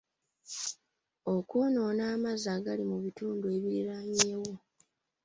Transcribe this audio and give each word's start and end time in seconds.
Okwonoona 1.35 2.03
amazzi 2.13 2.47
agali 2.55 2.83
mu 2.91 2.97
bitundu 3.03 3.45
ebiriraanyeewo. 3.55 4.53